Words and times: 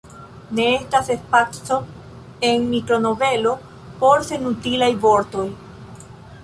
Ne 0.59 0.63
estas 0.77 1.11
spaco 1.25 1.77
en 2.49 2.65
mikronovelo 2.73 3.53
por 4.01 4.27
senutilaj 4.33 4.91
vortoj. 5.09 5.47